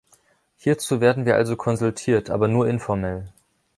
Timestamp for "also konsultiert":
1.35-2.31